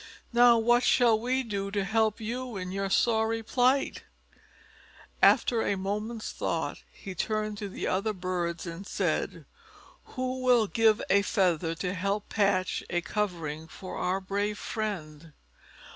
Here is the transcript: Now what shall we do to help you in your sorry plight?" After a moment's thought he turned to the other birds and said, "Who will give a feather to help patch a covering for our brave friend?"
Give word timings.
Now 0.33 0.57
what 0.57 0.81
shall 0.81 1.19
we 1.19 1.43
do 1.43 1.69
to 1.69 1.83
help 1.83 2.19
you 2.19 2.57
in 2.57 2.71
your 2.71 2.89
sorry 2.89 3.43
plight?" 3.43 4.01
After 5.21 5.61
a 5.61 5.77
moment's 5.77 6.31
thought 6.31 6.81
he 6.91 7.13
turned 7.13 7.59
to 7.59 7.69
the 7.69 7.85
other 7.85 8.11
birds 8.11 8.65
and 8.65 8.87
said, 8.87 9.45
"Who 10.17 10.39
will 10.41 10.65
give 10.65 11.03
a 11.11 11.21
feather 11.21 11.75
to 11.75 11.93
help 11.93 12.29
patch 12.29 12.83
a 12.89 13.01
covering 13.01 13.67
for 13.67 13.95
our 13.97 14.19
brave 14.19 14.57
friend?" 14.57 15.33